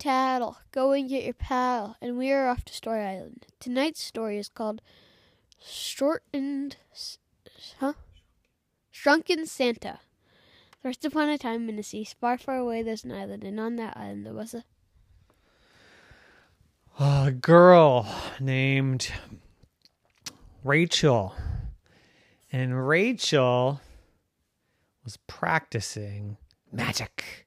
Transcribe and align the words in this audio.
Tattle, 0.00 0.56
go 0.72 0.92
and 0.92 1.10
get 1.10 1.24
your 1.24 1.34
paddle, 1.34 1.94
and 2.00 2.16
we 2.16 2.32
are 2.32 2.48
off 2.48 2.64
to 2.64 2.72
Story 2.72 3.02
Island. 3.02 3.44
Tonight's 3.60 4.00
story 4.00 4.38
is 4.38 4.48
called 4.48 4.80
Shortened, 5.62 6.76
huh? 7.80 7.92
Shrunken 8.90 9.44
Santa. 9.44 10.00
Once 10.82 11.04
upon 11.04 11.28
a 11.28 11.36
time 11.36 11.68
in 11.68 11.76
the 11.76 11.82
sea, 11.82 12.08
far, 12.18 12.38
far 12.38 12.56
away, 12.56 12.82
there's 12.82 13.04
an 13.04 13.12
island, 13.12 13.44
and 13.44 13.60
on 13.60 13.76
that 13.76 13.94
island 13.94 14.24
there 14.24 14.32
was 14.32 14.54
a 14.54 14.64
a 16.98 17.30
girl 17.30 18.06
named 18.40 19.12
Rachel. 20.64 21.34
And 22.50 22.88
Rachel 22.88 23.82
was 25.04 25.18
practicing 25.26 26.38
magic. 26.72 27.46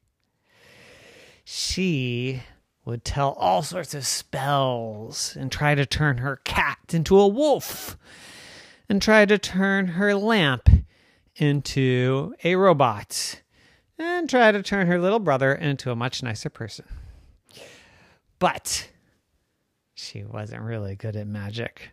She 1.56 2.42
would 2.84 3.06
tell 3.06 3.34
all 3.34 3.62
sorts 3.62 3.94
of 3.94 4.08
spells 4.08 5.38
and 5.40 5.52
try 5.52 5.76
to 5.76 5.86
turn 5.86 6.18
her 6.18 6.38
cat 6.38 6.80
into 6.94 7.20
a 7.20 7.28
wolf 7.28 7.96
and 8.90 9.00
try 9.00 9.26
to 9.26 9.38
turn 9.38 9.86
her 9.90 10.16
lamp 10.16 10.68
into 11.36 12.34
a 12.44 12.56
robot 12.56 13.44
and 14.00 14.28
try 14.28 14.52
to 14.52 14.64
turn 14.64 14.88
her 14.88 15.00
little 15.00 15.20
brother 15.20 15.54
into 15.54 15.92
a 15.92 15.96
much 15.96 16.24
nicer 16.24 16.50
person. 16.50 16.86
But 18.40 18.90
she 19.94 20.24
wasn't 20.24 20.64
really 20.64 20.96
good 20.96 21.16
at 21.16 21.28
magic. 21.28 21.92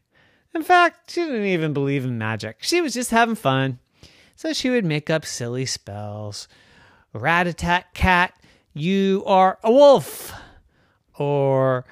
In 0.55 0.63
fact, 0.63 1.11
she 1.11 1.21
didn't 1.21 1.45
even 1.45 1.75
believe 1.75 2.07
in 2.07 2.17
magic. 2.17 2.57
She 2.61 2.81
was 2.81 2.95
just 2.95 3.11
having 3.11 3.35
fun. 3.35 3.79
So 4.37 4.55
she 4.55 4.71
would 4.71 4.87
make 4.87 5.11
up 5.11 5.27
silly 5.27 5.67
spells. 5.67 6.49
Rat 7.13 7.47
a 7.47 7.53
tat 7.53 7.93
cat, 7.93 8.33
you 8.73 9.23
are 9.27 9.59
a 9.63 9.71
wolf. 9.71 10.33
Or 11.19 11.85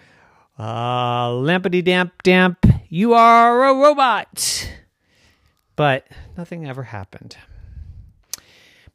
uh, 0.59 1.33
lampity 1.33 1.83
damp 1.83 2.23
damp, 2.23 2.65
you 2.89 3.13
are 3.15 3.69
a 3.69 3.75
robot. 3.75 4.73
But 5.77 6.07
nothing 6.37 6.67
ever 6.67 6.85
happened. 6.85 7.37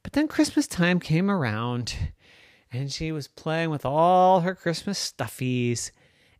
But 0.02 0.14
then 0.14 0.28
Christmas 0.28 0.67
time 0.67 1.00
came 1.00 1.31
around 1.31 1.95
and 2.72 2.92
she 2.92 3.12
was 3.12 3.28
playing 3.28 3.70
with 3.70 3.86
all 3.86 4.42
her 4.42 4.56
Christmas 4.56 5.14
stuffies 5.14 5.92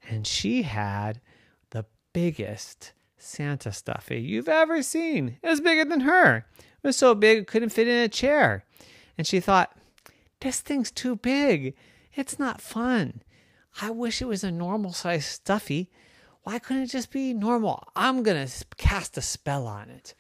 and 0.10 0.28
she 0.28 0.64
had 0.64 1.22
the 1.70 1.86
biggest 2.12 2.92
Santa 3.18 3.72
stuffy 3.72 4.20
you've 4.20 4.50
ever 4.50 4.84
seen. 4.84 5.38
It 5.42 5.48
was 5.48 5.62
bigger 5.62 5.86
than 5.86 6.02
her. 6.02 6.46
It 6.60 6.88
was 6.88 6.98
so 6.98 7.16
big 7.16 7.38
it 7.38 7.48
couldn't 7.48 7.70
fit 7.70 7.88
in 7.88 8.04
a 8.04 8.10
chair. 8.10 8.66
And 9.18 9.26
she 9.26 9.40
thought, 9.40 9.78
this 10.44 10.60
thing's 10.60 10.92
too 10.92 11.16
big. 11.16 11.74
It's 12.14 12.38
not 12.38 12.62
fun. 12.62 13.22
I 13.82 13.90
wish 13.90 14.22
it 14.22 14.28
was 14.28 14.44
a 14.44 14.52
normal 14.52 14.92
size 14.92 15.26
stuffy. 15.26 15.90
Why 16.44 16.60
couldn't 16.60 16.84
it 16.84 16.88
just 16.88 17.12
be 17.12 17.34
normal? 17.34 17.88
I'm 17.96 18.22
going 18.24 18.46
to 18.46 18.66
cast 18.78 19.18
a 19.18 19.22
spell 19.22 19.66
on 19.66 19.90
it. 19.90 20.14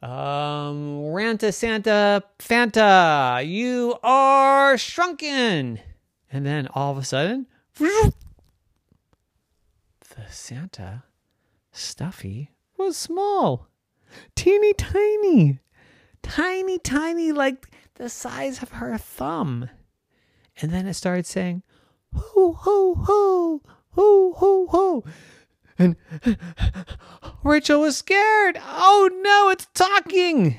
Um, 0.00 1.00
Ranta 1.12 1.52
Santa 1.52 2.22
Fanta, 2.38 3.44
you 3.44 3.96
are 4.04 4.78
shrunken. 4.78 5.80
And 6.30 6.46
then 6.46 6.68
all 6.72 6.92
of 6.92 6.98
a 6.98 7.04
sudden, 7.04 7.46
the 7.78 8.12
Santa 10.30 11.02
stuffy 11.72 12.52
was 12.76 12.96
small, 12.96 13.66
teeny 14.36 14.72
tiny, 14.74 15.58
tiny, 16.22 16.78
tiny, 16.78 17.32
like 17.32 17.68
the 17.98 18.08
size 18.08 18.62
of 18.62 18.70
her 18.70 18.96
thumb. 18.96 19.68
And 20.60 20.72
then 20.72 20.86
it 20.86 20.94
started 20.94 21.26
saying, 21.26 21.62
ho, 22.14 22.52
ho, 22.52 22.94
ho, 22.94 23.60
ho, 23.90 24.32
ho, 24.36 24.66
ho. 24.68 25.04
And 25.78 25.96
Rachel 27.44 27.82
was 27.82 27.96
scared. 27.96 28.58
Oh 28.60 29.10
no, 29.22 29.50
it's 29.50 29.68
talking. 29.74 30.56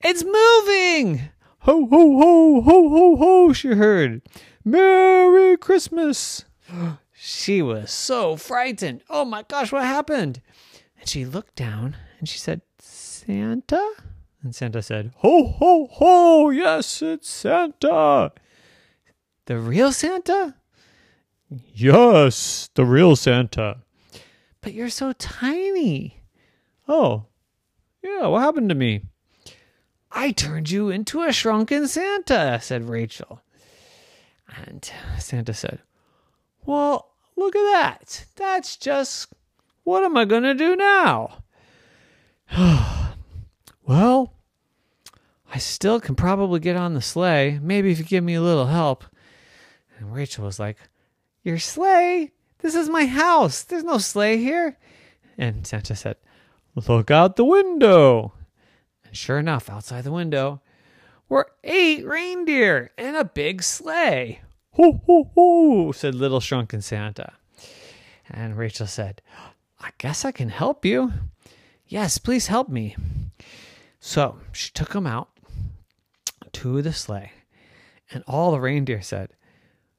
It's 0.00 0.24
moving. 0.24 1.28
Ho, 1.60 1.86
ho, 1.86 2.18
ho, 2.18 2.60
ho, 2.62 2.88
ho, 2.88 3.16
ho, 3.16 3.52
she 3.52 3.68
heard. 3.68 4.22
Merry 4.64 5.56
Christmas. 5.56 6.44
She 7.24 7.62
was 7.62 7.92
so 7.92 8.34
frightened. 8.34 9.04
Oh 9.08 9.24
my 9.24 9.44
gosh, 9.44 9.70
what 9.70 9.84
happened? 9.84 10.42
And 10.98 11.08
she 11.08 11.24
looked 11.24 11.54
down 11.54 11.96
and 12.18 12.28
she 12.28 12.36
said, 12.36 12.62
Santa? 12.80 13.92
And 14.42 14.54
Santa 14.54 14.82
said, 14.82 15.12
Ho, 15.18 15.46
ho, 15.46 15.88
ho, 15.92 16.50
yes, 16.50 17.00
it's 17.00 17.30
Santa. 17.30 18.32
The 19.46 19.58
real 19.58 19.92
Santa? 19.92 20.56
Yes, 21.74 22.68
the 22.74 22.84
real 22.84 23.14
Santa. 23.14 23.78
But 24.60 24.74
you're 24.74 24.90
so 24.90 25.12
tiny. 25.12 26.22
Oh, 26.88 27.26
yeah, 28.02 28.26
what 28.26 28.42
happened 28.42 28.68
to 28.70 28.74
me? 28.74 29.02
I 30.10 30.32
turned 30.32 30.70
you 30.70 30.90
into 30.90 31.22
a 31.22 31.32
shrunken 31.32 31.86
Santa, 31.86 32.58
said 32.60 32.88
Rachel. 32.88 33.40
And 34.66 34.90
Santa 35.18 35.54
said, 35.54 35.80
Well, 36.64 37.12
look 37.36 37.54
at 37.54 37.72
that. 37.72 38.26
That's 38.36 38.76
just 38.76 39.32
what 39.84 40.02
am 40.02 40.16
I 40.16 40.24
going 40.24 40.42
to 40.42 40.54
do 40.54 40.74
now? 40.74 41.44
well, 43.92 44.32
I 45.52 45.58
still 45.58 46.00
can 46.00 46.14
probably 46.14 46.60
get 46.60 46.76
on 46.76 46.94
the 46.94 47.02
sleigh. 47.02 47.58
Maybe 47.60 47.90
if 47.90 47.98
you 47.98 48.04
give 48.06 48.24
me 48.24 48.32
a 48.32 48.40
little 48.40 48.64
help. 48.64 49.04
And 49.98 50.14
Rachel 50.14 50.46
was 50.46 50.58
like, 50.58 50.78
Your 51.42 51.58
sleigh? 51.58 52.32
This 52.60 52.74
is 52.74 52.88
my 52.88 53.04
house. 53.04 53.64
There's 53.64 53.84
no 53.84 53.98
sleigh 53.98 54.38
here. 54.38 54.78
And 55.36 55.66
Santa 55.66 55.94
said, 55.94 56.16
Look 56.74 57.10
out 57.10 57.36
the 57.36 57.44
window. 57.44 58.32
And 59.04 59.14
sure 59.14 59.38
enough, 59.38 59.68
outside 59.68 60.04
the 60.04 60.12
window 60.12 60.62
were 61.28 61.52
eight 61.62 62.06
reindeer 62.06 62.92
and 62.96 63.14
a 63.14 63.24
big 63.24 63.62
sleigh. 63.62 64.40
Ho, 64.72 65.02
ho, 65.06 65.30
ho, 65.34 65.92
said 65.92 66.14
little 66.14 66.40
shrunken 66.40 66.80
Santa. 66.80 67.34
And 68.30 68.56
Rachel 68.56 68.86
said, 68.86 69.20
I 69.78 69.90
guess 69.98 70.24
I 70.24 70.32
can 70.32 70.48
help 70.48 70.86
you. 70.86 71.12
Yes, 71.86 72.16
please 72.16 72.46
help 72.46 72.70
me. 72.70 72.96
So 74.04 74.40
she 74.50 74.72
took 74.72 74.96
him 74.96 75.06
out 75.06 75.28
to 76.54 76.82
the 76.82 76.92
sleigh, 76.92 77.30
and 78.10 78.24
all 78.26 78.50
the 78.50 78.60
reindeer 78.60 79.00
said, 79.00 79.30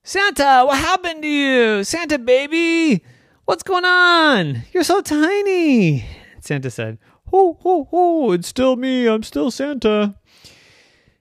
Santa, 0.03 0.65
what 0.65 0.77
happened 0.77 1.21
to 1.21 1.27
you? 1.29 1.85
Santa, 1.85 2.19
baby, 2.19 3.01
what's 3.45 3.63
going 3.63 3.85
on? 3.85 4.63
You're 4.73 4.83
so 4.83 4.99
tiny. 4.99 6.05
Santa 6.41 6.69
said, 6.69 6.97
Ho, 7.27 7.57
ho, 7.61 7.87
ho, 7.89 8.31
it's 8.33 8.49
still 8.49 8.75
me. 8.75 9.07
I'm 9.07 9.23
still 9.23 9.49
Santa. 9.49 10.15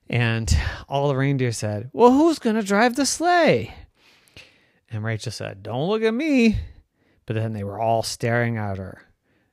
And 0.09 0.53
all 0.89 1.07
the 1.07 1.15
reindeer 1.15 1.53
said, 1.53 1.89
Well, 1.93 2.11
who's 2.11 2.37
going 2.37 2.57
to 2.57 2.63
drive 2.63 2.97
the 2.97 3.05
sleigh? 3.05 3.73
And 4.91 5.05
Rachel 5.05 5.31
said, 5.31 5.63
Don't 5.63 5.87
look 5.87 6.03
at 6.03 6.13
me. 6.13 6.57
But 7.25 7.37
then 7.37 7.53
they 7.53 7.63
were 7.63 7.79
all 7.79 8.03
staring 8.03 8.57
at 8.57 8.77
her. 8.77 9.03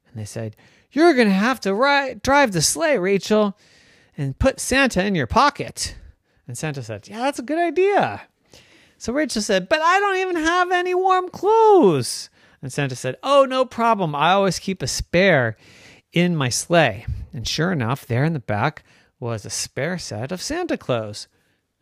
And 0.09 0.21
they 0.21 0.25
said, 0.25 0.57
You're 0.93 1.15
going 1.15 1.29
to 1.29 1.35
have 1.35 1.61
to 1.61 1.75
ride, 1.75 2.23
drive 2.23 2.53
the 2.53 2.63
sleigh, 2.63 2.99
Rachel, 2.99 3.57
and 4.17 4.39
put 4.39 4.61
Santa 4.61 5.05
in 5.05 5.15
your 5.15 5.27
pocket. 5.27 5.97
And 6.47 6.59
Santa 6.59 6.83
said, 6.83 7.09
Yeah, 7.09 7.21
that's 7.21 7.39
a 7.39 7.45
good 7.45 7.59
idea. 7.59 8.23
So 8.99 9.13
Rachel 9.13 9.41
said, 9.41 9.69
But 9.69 9.81
I 9.81 10.01
don't 10.01 10.17
even 10.17 10.37
have 10.37 10.71
any 10.73 10.95
warm 10.95 11.29
clothes. 11.29 12.29
And 12.61 12.73
Santa 12.73 12.97
said, 12.97 13.17
Oh, 13.23 13.45
no 13.45 13.65
problem. 13.65 14.15
I 14.15 14.33
always 14.33 14.59
keep 14.59 14.83
a 14.83 14.87
spare 14.87 15.57
in 16.13 16.37
my 16.37 16.49
sleigh. 16.49 17.07
And 17.33 17.47
sure 17.47 17.73
enough, 17.73 18.05
there 18.05 18.25
in 18.25 18.33
the 18.33 18.41
back 18.41 18.83
was 19.21 19.45
a 19.45 19.51
spare 19.51 19.99
set 19.99 20.33
of 20.33 20.43
Santa 20.43 20.77
clothes. 20.77 21.29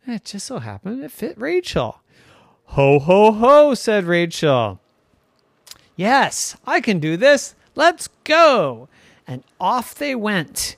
And 0.05 0.15
it 0.15 0.25
just 0.25 0.45
so 0.45 0.59
happened 0.59 1.03
it 1.03 1.11
fit 1.11 1.39
Rachel. 1.39 2.01
Ho, 2.65 2.99
ho, 2.99 3.31
ho, 3.31 3.73
said 3.73 4.05
Rachel. 4.05 4.79
Yes, 5.95 6.55
I 6.65 6.79
can 6.79 6.99
do 6.99 7.17
this. 7.17 7.55
Let's 7.79 8.09
go. 8.25 8.89
And 9.25 9.41
off 9.57 9.95
they 9.95 10.13
went. 10.13 10.75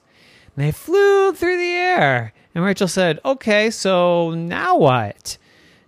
And 0.55 0.63
they 0.63 0.71
flew 0.71 1.33
through 1.33 1.57
the 1.57 1.73
air. 1.73 2.31
And 2.53 2.63
Rachel 2.63 2.87
said, 2.87 3.19
Okay, 3.25 3.71
so 3.71 4.35
now 4.35 4.77
what? 4.77 5.39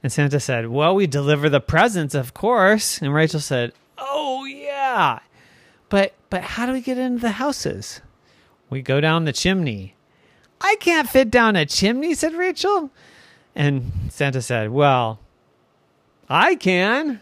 And 0.02 0.12
Santa 0.12 0.40
said, 0.40 0.70
Well, 0.70 0.96
we 0.96 1.06
deliver 1.06 1.50
the 1.50 1.60
presents, 1.60 2.16
of 2.16 2.34
course. 2.34 3.00
And 3.00 3.14
Rachel 3.14 3.40
said, 3.40 3.74
Oh, 4.00 4.46
yeah. 4.46 5.20
But, 5.88 6.16
but 6.32 6.42
how 6.42 6.66
do 6.66 6.72
we 6.72 6.82
get 6.82 6.98
into 6.98 7.22
the 7.22 7.34
houses? 7.34 8.02
We 8.72 8.82
go 8.82 9.00
down 9.00 9.26
the 9.26 9.34
chimney. 9.34 9.94
I 10.62 10.78
can't 10.80 11.08
fit 11.08 11.30
down 11.30 11.56
a 11.56 11.68
chimney, 11.68 12.16
said 12.16 12.34
Rachel. 12.34 12.90
And 13.54 13.92
Santa 14.10 14.42
said, 14.42 14.72
Well, 14.72 15.20
I 16.28 16.56
can. 16.56 17.22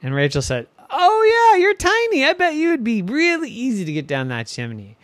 And 0.00 0.14
Rachel 0.14 0.40
said, 0.40 0.68
Oh, 0.90 1.52
yeah, 1.54 1.60
you're 1.60 1.74
tiny. 1.74 2.24
I 2.24 2.32
bet 2.32 2.54
you 2.54 2.70
would 2.70 2.84
be 2.84 3.02
really 3.02 3.50
easy 3.50 3.84
to 3.84 3.92
get 3.92 4.06
down 4.06 4.28
that 4.28 4.46
chimney. 4.46 4.96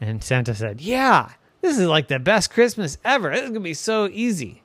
And 0.00 0.22
Santa 0.22 0.54
said, 0.54 0.80
Yeah, 0.80 1.30
this 1.60 1.78
is 1.78 1.86
like 1.86 2.08
the 2.08 2.18
best 2.18 2.50
Christmas 2.50 2.98
ever. 3.04 3.30
This 3.30 3.40
is 3.42 3.48
going 3.48 3.54
to 3.54 3.60
be 3.60 3.74
so 3.74 4.08
easy. 4.12 4.62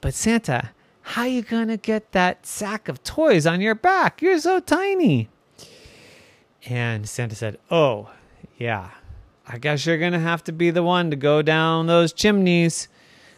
But 0.00 0.14
Santa, 0.14 0.70
How 1.02 1.24
you 1.24 1.42
going 1.42 1.68
to 1.68 1.76
get 1.76 2.12
that 2.12 2.44
sack 2.46 2.88
of 2.88 3.02
toys 3.02 3.46
on 3.46 3.60
your 3.60 3.74
back? 3.74 4.20
You're 4.20 4.40
so 4.40 4.60
tiny. 4.60 5.28
And 6.66 7.08
Santa 7.08 7.34
said, 7.34 7.58
Oh, 7.70 8.10
yeah, 8.58 8.90
I 9.46 9.58
guess 9.58 9.86
you're 9.86 9.98
going 9.98 10.12
to 10.12 10.18
have 10.18 10.44
to 10.44 10.52
be 10.52 10.70
the 10.70 10.82
one 10.82 11.10
to 11.10 11.16
go 11.16 11.40
down 11.40 11.86
those 11.86 12.12
chimneys. 12.12 12.88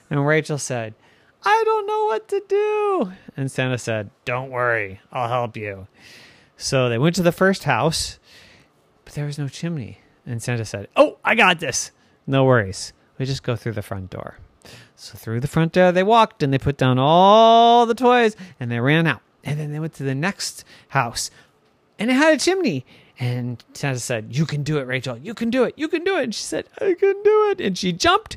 And 0.08 0.26
Rachel 0.26 0.58
said, 0.58 0.94
I 1.44 1.62
don't 1.64 1.86
know 1.86 2.04
what 2.06 2.28
to 2.28 2.42
do. 2.48 3.12
And 3.36 3.50
Santa 3.50 3.78
said, 3.78 4.10
Don't 4.24 4.50
worry, 4.50 5.00
I'll 5.12 5.28
help 5.28 5.56
you. 5.56 5.86
So 6.60 6.90
they 6.90 6.98
went 6.98 7.16
to 7.16 7.22
the 7.22 7.32
first 7.32 7.64
house, 7.64 8.18
but 9.06 9.14
there 9.14 9.24
was 9.24 9.38
no 9.38 9.48
chimney. 9.48 10.00
And 10.26 10.42
Santa 10.42 10.66
said, 10.66 10.88
Oh, 10.94 11.16
I 11.24 11.34
got 11.34 11.58
this. 11.58 11.90
No 12.26 12.44
worries. 12.44 12.92
We 13.18 13.24
just 13.24 13.42
go 13.42 13.56
through 13.56 13.72
the 13.72 13.82
front 13.82 14.10
door. 14.10 14.36
So 14.94 15.16
through 15.16 15.40
the 15.40 15.48
front 15.48 15.72
door 15.72 15.90
they 15.90 16.02
walked 16.02 16.42
and 16.42 16.52
they 16.52 16.58
put 16.58 16.76
down 16.76 16.98
all 16.98 17.86
the 17.86 17.94
toys 17.94 18.36
and 18.60 18.70
they 18.70 18.78
ran 18.78 19.06
out. 19.06 19.22
And 19.42 19.58
then 19.58 19.72
they 19.72 19.80
went 19.80 19.94
to 19.94 20.02
the 20.02 20.14
next 20.14 20.64
house 20.88 21.30
and 21.98 22.10
it 22.10 22.14
had 22.14 22.34
a 22.34 22.38
chimney. 22.38 22.84
And 23.18 23.64
Santa 23.72 23.98
said, 23.98 24.36
You 24.36 24.44
can 24.44 24.62
do 24.62 24.76
it, 24.76 24.86
Rachel. 24.86 25.16
You 25.16 25.32
can 25.32 25.48
do 25.48 25.64
it. 25.64 25.72
You 25.78 25.88
can 25.88 26.04
do 26.04 26.18
it. 26.18 26.24
And 26.24 26.34
she 26.34 26.42
said, 26.42 26.66
I 26.78 26.92
can 26.92 27.22
do 27.22 27.50
it. 27.50 27.62
And 27.62 27.76
she 27.76 27.94
jumped 27.94 28.36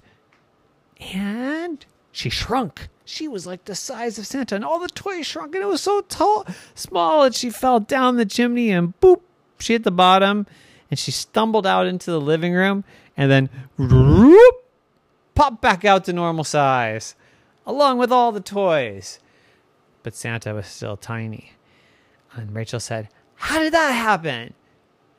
and 1.13 1.85
she 2.13 2.29
shrunk. 2.29 2.87
She 3.05 3.27
was 3.27 3.45
like 3.45 3.65
the 3.65 3.75
size 3.75 4.17
of 4.17 4.25
Santa, 4.25 4.55
and 4.55 4.63
all 4.63 4.79
the 4.79 4.87
toys 4.87 5.25
shrunk, 5.25 5.55
and 5.55 5.63
it 5.63 5.67
was 5.67 5.81
so 5.81 6.01
tall, 6.01 6.45
small, 6.73 7.23
and 7.23 7.35
she 7.35 7.49
fell 7.49 7.79
down 7.79 8.15
the 8.15 8.25
chimney, 8.25 8.71
and 8.71 8.99
boop, 9.01 9.21
she 9.59 9.73
hit 9.73 9.83
the 9.83 9.91
bottom, 9.91 10.47
and 10.89 10.97
she 10.97 11.11
stumbled 11.11 11.67
out 11.67 11.85
into 11.85 12.11
the 12.11 12.21
living 12.21 12.53
room, 12.53 12.83
and 13.17 13.29
then 13.29 13.49
whoop, 13.77 14.55
popped 15.35 15.61
back 15.61 15.83
out 15.83 16.05
to 16.05 16.13
normal 16.13 16.43
size, 16.43 17.15
along 17.65 17.97
with 17.97 18.11
all 18.11 18.31
the 18.31 18.39
toys. 18.39 19.19
But 20.01 20.15
Santa 20.15 20.53
was 20.53 20.67
still 20.67 20.97
tiny. 20.97 21.53
And 22.33 22.53
Rachel 22.55 22.79
said, 22.79 23.09
How 23.35 23.59
did 23.59 23.73
that 23.73 23.91
happen? 23.91 24.53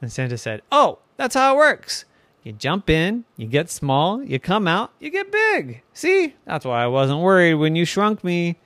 And 0.01 0.13
Santa 0.13 0.37
said, 0.37 0.63
Oh, 0.73 0.99
that's 1.17 1.35
how 1.35 1.55
it 1.55 1.59
works. 1.59 2.05
You 2.45 2.53
jump 2.53 2.91
in, 2.91 3.25
you 3.39 3.47
get 3.47 3.71
small, 3.71 4.23
you 4.23 4.39
come 4.39 4.69
out, 4.69 4.93
you 5.01 5.11
get 5.11 5.33
big. 5.33 5.83
See? 5.95 6.35
That's 6.45 6.67
why 6.67 6.85
I 6.85 6.87
wasn't 6.87 7.21
worried 7.21 7.55
when 7.55 7.75
you 7.75 7.87
shrunk 7.87 8.23
me. 8.23 8.61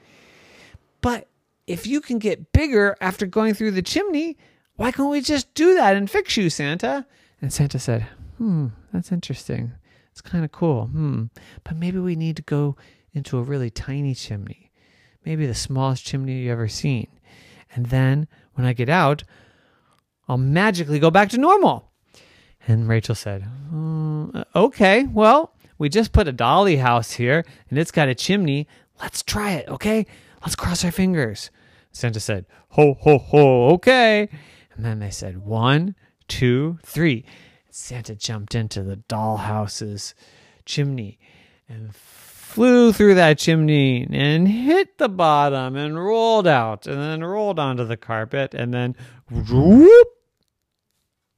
But 1.01 1.29
if 1.69 1.87
you 1.87 2.01
can 2.01 2.19
get 2.19 2.53
bigger 2.53 2.97
after 3.01 3.25
going 3.25 3.55
through 3.55 3.71
the 3.71 3.83
chimney, 3.83 4.37
why 4.75 4.91
can't 4.91 5.11
we 5.11 5.21
just 5.21 5.55
do 5.55 5.75
that 5.75 5.95
and 5.95 6.11
fix 6.11 6.37
you, 6.37 6.51
Santa? 6.51 7.07
And 7.41 7.53
Santa 7.53 7.79
said, 7.79 8.09
Hmm, 8.37 8.69
that's 8.93 9.13
interesting. 9.13 9.73
It's 10.11 10.21
kind 10.21 10.45
of 10.45 10.51
cool. 10.51 10.87
Hmm. 10.87 11.25
But 11.63 11.77
maybe 11.77 11.99
we 11.99 12.17
need 12.17 12.37
to 12.37 12.43
go 12.43 12.77
into 13.13 13.39
a 13.39 13.43
really 13.43 13.71
tiny 13.71 14.15
chimney. 14.15 14.73
Maybe 15.25 15.47
the 15.47 15.55
smallest 15.55 16.05
chimney 16.05 16.41
you've 16.41 16.53
ever 16.53 16.67
seen. 16.67 17.07
And 17.77 17.87
then 17.87 18.27
when 18.55 18.67
I 18.67 18.73
get 18.73 18.89
out, 18.89 19.23
I'll 20.29 20.37
magically 20.37 20.99
go 20.99 21.13
back 21.13 21.31
to 21.31 21.39
normal. 21.39 21.88
And 22.69 22.87
Rachel 22.87 23.15
said, 23.15 23.45
"Mm, 23.73 24.45
Okay, 24.55 25.05
well, 25.05 25.55
we 25.79 25.89
just 25.89 26.13
put 26.13 26.29
a 26.29 26.33
dolly 26.33 26.77
house 26.77 27.13
here 27.13 27.45
and 27.71 27.79
it's 27.79 27.91
got 27.91 28.09
a 28.09 28.15
chimney. 28.15 28.69
Let's 29.01 29.23
try 29.23 29.53
it, 29.53 29.69
okay? 29.69 30.07
Let's 30.43 30.55
cross 30.55 30.85
our 30.85 30.91
fingers. 30.91 31.51
Santa 31.93 32.21
said, 32.21 32.45
Ho, 32.71 32.95
ho, 33.01 33.19
ho, 33.19 33.69
okay. 33.71 34.29
And 34.77 34.85
then 34.85 34.99
they 34.99 35.11
said, 35.11 35.39
One, 35.39 35.95
two, 36.29 36.79
three. 36.85 37.25
Santa 37.71 38.15
jumped 38.15 38.55
into 38.55 38.83
the 38.83 38.97
dollhouse's 38.97 40.15
chimney 40.65 41.19
and 41.69 41.95
flew 41.95 42.93
through 42.93 43.15
that 43.15 43.39
chimney 43.39 44.07
and 44.11 44.47
hit 44.47 44.99
the 44.99 45.09
bottom 45.09 45.77
and 45.77 45.99
rolled 45.99 46.47
out 46.47 46.87
and 46.87 47.01
then 47.01 47.25
rolled 47.25 47.59
onto 47.59 47.85
the 47.85 47.97
carpet 47.97 48.53
and 48.53 48.75
then 48.75 48.95
whoop 49.31 50.09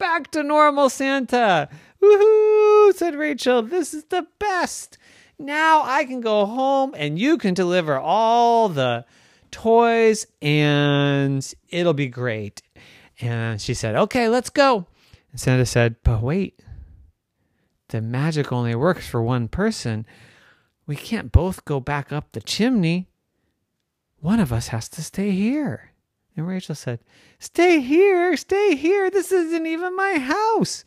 back 0.00 0.30
to 0.32 0.42
normal 0.42 0.88
Santa. 0.88 1.68
Woohoo, 2.02 2.94
said 2.94 3.14
Rachel. 3.14 3.62
This 3.62 3.94
is 3.94 4.04
the 4.04 4.26
best. 4.40 4.98
Now 5.38 5.82
I 5.84 6.04
can 6.04 6.20
go 6.20 6.46
home 6.46 6.94
and 6.96 7.18
you 7.18 7.38
can 7.38 7.54
deliver 7.54 7.96
all 7.96 8.68
the 8.68 9.04
toys 9.52 10.26
and 10.42 11.54
it'll 11.68 11.94
be 11.94 12.08
great. 12.08 12.62
And 13.20 13.60
she 13.60 13.74
said, 13.74 13.94
Okay, 13.94 14.28
let's 14.28 14.50
go. 14.50 14.86
And 15.30 15.40
Santa 15.40 15.66
said, 15.66 15.96
But 16.02 16.22
wait, 16.22 16.60
the 17.88 18.00
magic 18.00 18.50
only 18.50 18.74
works 18.74 19.06
for 19.06 19.22
one 19.22 19.48
person. 19.48 20.06
We 20.86 20.96
can't 20.96 21.30
both 21.30 21.64
go 21.64 21.78
back 21.78 22.10
up 22.10 22.32
the 22.32 22.40
chimney. 22.40 23.08
One 24.18 24.40
of 24.40 24.52
us 24.52 24.68
has 24.68 24.88
to 24.90 25.02
stay 25.02 25.30
here. 25.32 25.89
And 26.36 26.46
Rachel 26.46 26.74
said, 26.74 27.00
Stay 27.38 27.80
here, 27.80 28.36
stay 28.36 28.74
here. 28.74 29.10
This 29.10 29.32
isn't 29.32 29.66
even 29.66 29.96
my 29.96 30.18
house. 30.18 30.84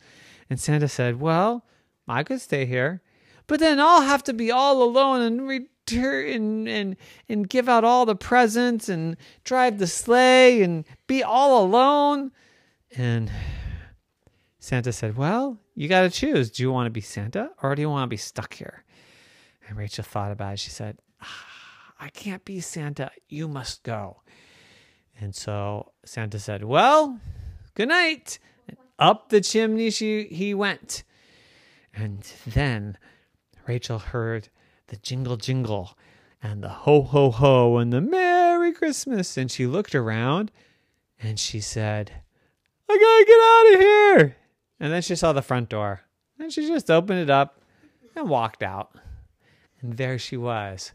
And 0.50 0.58
Santa 0.58 0.88
said, 0.88 1.20
Well, 1.20 1.64
I 2.08 2.22
could 2.22 2.40
stay 2.40 2.66
here, 2.66 3.02
but 3.46 3.60
then 3.60 3.80
I'll 3.80 4.02
have 4.02 4.22
to 4.24 4.32
be 4.32 4.50
all 4.50 4.82
alone 4.82 5.22
and 5.22 5.46
return 5.46 6.28
and, 6.28 6.68
and, 6.68 6.96
and 7.28 7.48
give 7.48 7.68
out 7.68 7.84
all 7.84 8.06
the 8.06 8.16
presents 8.16 8.88
and 8.88 9.16
drive 9.44 9.78
the 9.78 9.86
sleigh 9.86 10.62
and 10.62 10.84
be 11.06 11.22
all 11.22 11.64
alone. 11.64 12.32
And 12.96 13.30
Santa 14.58 14.92
said, 14.92 15.16
Well, 15.16 15.58
you 15.74 15.88
got 15.88 16.02
to 16.02 16.10
choose. 16.10 16.50
Do 16.50 16.62
you 16.62 16.72
want 16.72 16.86
to 16.86 16.90
be 16.90 17.00
Santa 17.00 17.50
or 17.62 17.74
do 17.74 17.82
you 17.82 17.90
want 17.90 18.04
to 18.04 18.10
be 18.10 18.16
stuck 18.16 18.54
here? 18.54 18.84
And 19.68 19.76
Rachel 19.76 20.04
thought 20.04 20.32
about 20.32 20.54
it. 20.54 20.58
She 20.58 20.70
said, 20.70 20.98
ah, 21.22 21.46
I 21.98 22.08
can't 22.10 22.44
be 22.44 22.60
Santa. 22.60 23.10
You 23.28 23.48
must 23.48 23.82
go. 23.82 24.22
And 25.20 25.34
so 25.34 25.92
Santa 26.04 26.38
said, 26.38 26.64
Well, 26.64 27.18
good 27.74 27.88
night. 27.88 28.38
And 28.68 28.76
up 28.98 29.28
the 29.28 29.40
chimney 29.40 29.90
she, 29.90 30.24
he 30.24 30.54
went. 30.54 31.04
And 31.94 32.22
then 32.46 32.98
Rachel 33.66 33.98
heard 33.98 34.48
the 34.88 34.96
jingle 34.96 35.36
jingle 35.36 35.96
and 36.42 36.62
the 36.62 36.68
ho 36.68 37.02
ho 37.02 37.30
ho 37.30 37.78
and 37.78 37.92
the 37.92 38.00
Merry 38.00 38.72
Christmas. 38.72 39.36
And 39.36 39.50
she 39.50 39.66
looked 39.66 39.94
around 39.94 40.50
and 41.18 41.38
she 41.38 41.60
said, 41.60 42.12
I 42.88 42.98
gotta 42.98 43.24
get 43.26 43.40
out 43.40 43.74
of 43.74 43.80
here. 43.80 44.36
And 44.80 44.92
then 44.92 45.02
she 45.02 45.16
saw 45.16 45.32
the 45.32 45.42
front 45.42 45.68
door 45.68 46.02
and 46.38 46.52
she 46.52 46.66
just 46.66 46.90
opened 46.90 47.20
it 47.20 47.30
up 47.30 47.60
and 48.14 48.28
walked 48.28 48.62
out. 48.62 48.96
And 49.80 49.96
there 49.96 50.18
she 50.18 50.36
was 50.36 50.92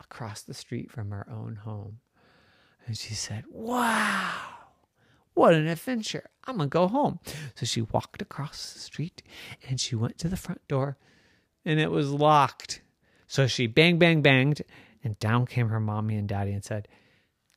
across 0.00 0.42
the 0.42 0.54
street 0.54 0.90
from 0.90 1.10
her 1.10 1.26
own 1.30 1.56
home. 1.56 1.98
And 2.88 2.96
she 2.96 3.12
said, 3.12 3.44
Wow, 3.52 4.32
what 5.34 5.52
an 5.52 5.68
adventure. 5.68 6.30
I'm 6.46 6.56
going 6.56 6.70
to 6.70 6.72
go 6.72 6.88
home. 6.88 7.20
So 7.54 7.66
she 7.66 7.82
walked 7.82 8.22
across 8.22 8.72
the 8.72 8.78
street 8.78 9.22
and 9.68 9.78
she 9.78 9.94
went 9.94 10.16
to 10.18 10.28
the 10.28 10.38
front 10.38 10.66
door 10.68 10.96
and 11.66 11.78
it 11.78 11.90
was 11.90 12.10
locked. 12.10 12.80
So 13.26 13.46
she 13.46 13.66
bang, 13.66 13.98
bang, 13.98 14.22
banged 14.22 14.62
and 15.04 15.18
down 15.18 15.46
came 15.46 15.68
her 15.68 15.80
mommy 15.80 16.16
and 16.16 16.26
daddy 16.26 16.52
and 16.52 16.64
said, 16.64 16.88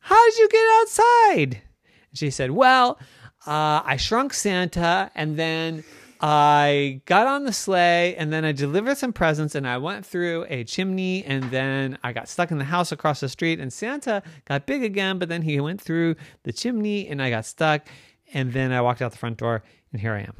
How 0.02 0.30
did 0.30 0.38
you 0.38 0.50
get 0.50 0.66
outside? 0.82 1.62
And 2.10 2.20
she 2.20 2.30
said, 2.30 2.52
Well, 2.52 3.00
uh, 3.48 3.82
I 3.86 3.96
shrunk 3.96 4.34
Santa 4.34 5.10
and 5.16 5.38
then 5.38 5.86
I 6.22 7.01
got 7.06 7.25
on 7.25 7.46
the 7.46 7.54
sleigh 7.54 8.16
and 8.16 8.32
then 8.32 8.46
I 8.46 8.51
delivered 8.51 8.98
some 8.98 9.12
presents 9.12 9.56
and 9.56 9.68
I 9.68 9.78
went 9.78 10.06
through 10.06 10.46
a 10.50 10.63
chimney 10.63 11.25
and 11.25 11.46
then 11.46 11.98
I 12.04 12.13
got 12.13 12.30
stuck 12.30 12.51
in 12.51 12.60
the 12.60 12.66
house 12.66 12.92
across 12.92 13.22
the 13.22 13.30
street 13.30 13.60
and 13.60 13.74
Santa 13.74 14.22
got 14.46 14.68
big 14.68 14.84
again, 14.84 15.18
but 15.18 15.30
then 15.30 15.42
he 15.42 15.60
went 15.60 15.82
through 15.82 16.16
the 16.44 16.54
chimney 16.54 17.08
and 17.08 17.24
I 17.24 17.32
got 17.32 17.46
stuck 17.46 17.88
and 18.34 18.54
then 18.54 18.72
I 18.72 18.82
walked 18.82 19.01
out 19.01 19.12
the 19.12 19.18
front 19.18 19.38
door 19.38 19.63
and 19.92 20.00
here 20.00 20.13
I 20.13 20.22
am. 20.22 20.36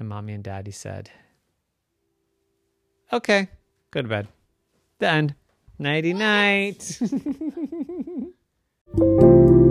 And 0.00 0.08
mommy 0.08 0.32
and 0.32 0.42
daddy 0.42 0.72
said, 0.72 1.10
Okay, 3.12 3.48
go 3.92 4.02
to 4.02 4.08
bed. 4.08 4.26
End. 5.00 5.36
Nighty 5.78 6.14
night. 6.14 6.98